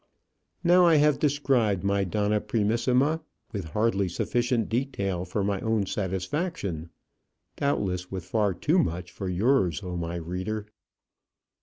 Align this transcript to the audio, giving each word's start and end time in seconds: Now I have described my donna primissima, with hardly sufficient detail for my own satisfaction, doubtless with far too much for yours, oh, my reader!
Now 0.63 0.87
I 0.87 0.95
have 0.95 1.19
described 1.19 1.83
my 1.83 2.03
donna 2.05 2.41
primissima, 2.41 3.21
with 3.51 3.65
hardly 3.65 4.09
sufficient 4.09 4.67
detail 4.67 5.25
for 5.25 5.43
my 5.43 5.59
own 5.61 5.85
satisfaction, 5.85 6.89
doubtless 7.55 8.09
with 8.09 8.25
far 8.25 8.55
too 8.55 8.79
much 8.79 9.11
for 9.11 9.29
yours, 9.29 9.81
oh, 9.83 9.95
my 9.95 10.15
reader! 10.15 10.65